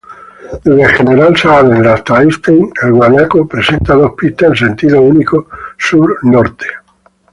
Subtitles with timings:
[0.65, 6.65] Desde General Saavedra hasta Einstein, El Guanaco presenta dos pistas en sentido único sur-norte.